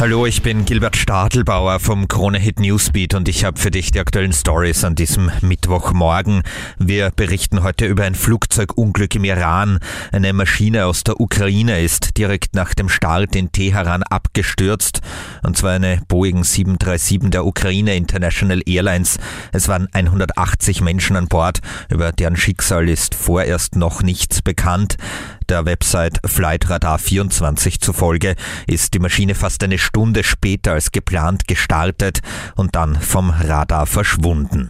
Hallo, 0.00 0.26
ich 0.26 0.42
bin 0.42 0.64
Gilbert 0.64 0.96
Stadelbauer 0.96 1.80
vom 1.80 2.06
Krone 2.06 2.38
Hit 2.38 2.60
Newsbeat 2.60 3.14
und 3.14 3.28
ich 3.28 3.44
habe 3.44 3.58
für 3.58 3.72
dich 3.72 3.90
die 3.90 3.98
aktuellen 3.98 4.32
Stories 4.32 4.84
an 4.84 4.94
diesem 4.94 5.28
Mittwochmorgen. 5.40 6.42
Wir 6.78 7.10
berichten 7.10 7.64
heute 7.64 7.86
über 7.86 8.04
ein 8.04 8.14
Flugzeugunglück 8.14 9.16
im 9.16 9.24
Iran. 9.24 9.80
Eine 10.12 10.32
Maschine 10.32 10.86
aus 10.86 11.02
der 11.02 11.18
Ukraine 11.18 11.80
ist 11.80 12.16
direkt 12.16 12.54
nach 12.54 12.74
dem 12.74 12.88
Start 12.88 13.34
in 13.34 13.50
Teheran 13.50 14.04
abgestürzt 14.04 15.00
und 15.42 15.56
zwar 15.56 15.72
eine 15.72 16.00
Boeing 16.06 16.44
737 16.44 17.30
der 17.32 17.44
Ukraine 17.44 17.96
International 17.96 18.62
Airlines. 18.66 19.18
Es 19.52 19.66
waren 19.66 19.88
180 19.92 20.80
Menschen 20.80 21.16
an 21.16 21.26
Bord, 21.26 21.58
über 21.90 22.12
deren 22.12 22.36
Schicksal 22.36 22.88
ist 22.88 23.16
vorerst 23.16 23.74
noch 23.74 24.04
nichts 24.04 24.42
bekannt. 24.42 24.96
Der 25.48 25.64
Website 25.64 26.20
Flightradar24 26.26 27.80
zufolge 27.80 28.34
ist 28.66 28.92
die 28.92 28.98
Maschine 28.98 29.34
fast 29.34 29.64
eine 29.64 29.78
Stunde 29.78 30.22
später 30.22 30.72
als 30.72 30.92
geplant 30.92 31.48
gestartet 31.48 32.20
und 32.54 32.76
dann 32.76 33.00
vom 33.00 33.30
Radar 33.30 33.86
verschwunden. 33.86 34.68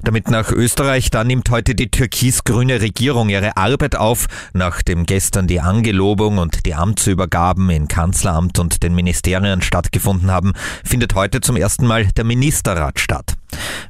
Damit 0.00 0.30
nach 0.30 0.50
Österreich, 0.50 1.10
da 1.10 1.22
nimmt 1.22 1.48
heute 1.50 1.76
die 1.76 1.90
türkis-grüne 1.92 2.80
Regierung 2.80 3.28
ihre 3.28 3.56
Arbeit 3.56 3.94
auf, 3.94 4.26
nachdem 4.52 5.06
gestern 5.06 5.46
die 5.46 5.60
Angelobung 5.60 6.38
und 6.38 6.66
die 6.66 6.74
Amtsübergaben 6.74 7.70
in 7.70 7.86
Kanzleramt 7.86 8.58
und 8.58 8.82
den 8.82 8.96
Ministerien 8.96 9.62
stattgefunden 9.62 10.30
haben, 10.30 10.54
findet 10.84 11.14
heute 11.14 11.40
zum 11.40 11.56
ersten 11.56 11.86
Mal 11.86 12.06
der 12.16 12.24
Ministerrat 12.24 12.98
statt. 12.98 13.35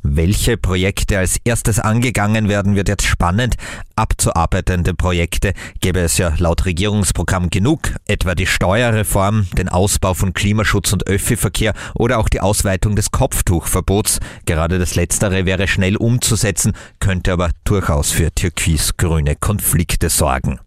Welche 0.08 0.56
Projekte 0.56 1.18
als 1.18 1.38
erstes 1.44 1.80
angegangen 1.80 2.48
werden, 2.48 2.76
wird 2.76 2.88
jetzt 2.88 3.04
spannend. 3.04 3.56
Abzuarbeitende 3.96 4.94
Projekte 4.94 5.52
gäbe 5.80 6.00
es 6.00 6.16
ja 6.16 6.32
laut 6.38 6.64
Regierungsprogramm 6.64 7.50
genug, 7.50 7.90
etwa 8.06 8.36
die 8.36 8.46
Steuerreform, 8.46 9.48
den 9.58 9.68
Ausbau 9.68 10.14
von 10.14 10.32
Klimaschutz 10.32 10.92
und 10.92 11.08
Öffi-Verkehr 11.08 11.74
oder 11.94 12.18
auch 12.18 12.28
die 12.28 12.40
Ausweitung 12.40 12.94
des 12.94 13.10
Kopftuchverbots. 13.10 14.20
Gerade 14.44 14.78
das 14.78 14.94
Letztere 14.94 15.44
wäre 15.44 15.66
schnell 15.66 15.96
umzusetzen, 15.96 16.72
könnte 17.00 17.32
aber 17.32 17.50
durchaus 17.64 18.12
für 18.12 18.32
türkis-grüne 18.32 19.34
Konflikte 19.34 20.08
sorgen. 20.08 20.60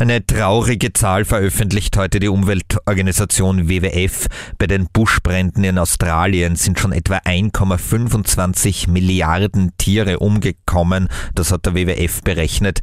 Eine 0.00 0.24
traurige 0.24 0.92
Zahl 0.92 1.24
veröffentlicht 1.24 1.96
heute 1.96 2.20
die 2.20 2.28
Umweltorganisation 2.28 3.68
WWF. 3.68 4.28
Bei 4.56 4.68
den 4.68 4.86
Buschbränden 4.92 5.64
in 5.64 5.76
Australien 5.76 6.54
sind 6.54 6.78
schon 6.78 6.92
etwa 6.92 7.16
1,25 7.16 8.88
Milliarden 8.88 9.72
Tiere 9.76 10.20
umgekommen. 10.20 11.08
Das 11.34 11.50
hat 11.50 11.66
der 11.66 11.74
WWF 11.74 12.22
berechnet. 12.22 12.78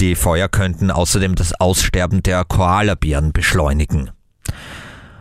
Die 0.00 0.16
Feuer 0.16 0.48
könnten 0.48 0.90
außerdem 0.90 1.36
das 1.36 1.54
Aussterben 1.60 2.24
der 2.24 2.44
Koalabären 2.44 3.32
beschleunigen 3.32 4.10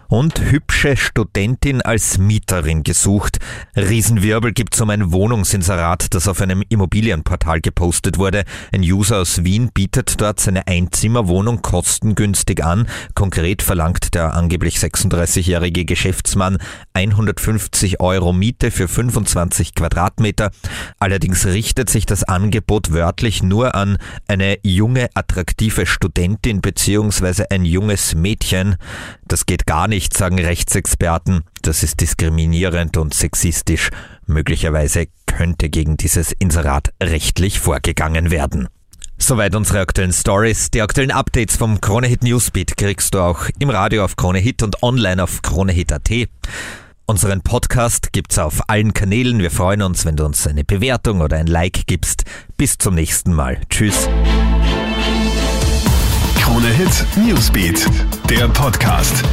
und 0.07 0.51
hübsche 0.51 0.97
Studentin 0.97 1.81
als 1.81 2.17
Mieterin 2.17 2.83
gesucht. 2.83 3.39
Riesenwirbel 3.75 4.53
gibt's 4.53 4.81
um 4.81 4.89
ein 4.89 5.11
Wohnungsinserat, 5.11 6.13
das 6.13 6.27
auf 6.27 6.41
einem 6.41 6.63
Immobilienportal 6.67 7.61
gepostet 7.61 8.17
wurde. 8.17 8.43
Ein 8.71 8.81
User 8.81 9.17
aus 9.17 9.43
Wien 9.43 9.69
bietet 9.73 10.19
dort 10.21 10.39
seine 10.39 10.67
Einzimmerwohnung 10.67 11.61
kostengünstig 11.61 12.63
an. 12.63 12.87
Konkret 13.13 13.61
verlangt 13.61 14.13
der 14.13 14.33
angeblich 14.33 14.77
36-jährige 14.77 15.85
Geschäftsmann 15.85 16.57
150 16.93 17.99
Euro 17.99 18.33
Miete 18.33 18.71
für 18.71 18.87
25 18.87 19.75
Quadratmeter. 19.75 20.51
Allerdings 20.99 21.45
richtet 21.45 21.89
sich 21.89 22.05
das 22.05 22.23
Angebot 22.23 22.91
wörtlich 22.91 23.43
nur 23.43 23.75
an 23.75 23.97
eine 24.27 24.57
junge, 24.63 25.09
attraktive 25.13 25.85
Studentin 25.85 26.61
bzw. 26.61 27.45
ein 27.49 27.65
junges 27.65 28.15
Mädchen. 28.15 28.75
Das 29.27 29.45
geht 29.45 29.65
gar 29.65 29.87
nicht, 29.95 30.17
sagen 30.17 30.37
Rechtsexperten. 30.37 31.45
Das 31.61 31.81
ist 31.81 32.01
diskriminierend 32.01 32.97
und 32.97 33.13
sexistisch. 33.13 33.91
Möglicherweise 34.27 35.07
könnte 35.25 35.69
gegen 35.69 35.95
dieses 35.95 36.33
Inserat 36.33 36.91
rechtlich 37.01 37.61
vorgegangen 37.61 38.29
werden. 38.29 38.67
Soweit 39.17 39.55
unsere 39.55 39.79
aktuellen 39.79 40.11
Stories. 40.11 40.69
Die 40.69 40.81
aktuellen 40.81 41.11
Updates 41.11 41.55
vom 41.55 41.79
Kronehit 41.79 42.23
Newsbeat 42.23 42.75
kriegst 42.75 43.13
du 43.13 43.21
auch 43.21 43.47
im 43.57 43.69
Radio 43.69 44.03
auf 44.03 44.17
Kronehit 44.17 44.63
und 44.63 44.83
online 44.83 45.23
auf 45.23 45.41
kronehit.at. 45.41 46.11
Unseren 47.05 47.39
Podcast 47.39 48.11
gibt's 48.11 48.37
auf 48.37 48.67
allen 48.67 48.93
Kanälen. 48.93 49.39
Wir 49.39 49.51
freuen 49.51 49.81
uns, 49.81 50.03
wenn 50.03 50.17
du 50.17 50.25
uns 50.25 50.45
eine 50.45 50.65
Bewertung 50.65 51.21
oder 51.21 51.37
ein 51.37 51.47
Like 51.47 51.87
gibst. 51.87 52.25
Bis 52.57 52.77
zum 52.77 52.95
nächsten 52.95 53.31
Mal. 53.31 53.61
Tschüss. 53.69 54.09
Krone 56.41 56.67
Hit 56.67 57.05
Newsbeat, 57.15 57.87
der 58.29 58.49
Podcast. 58.49 59.23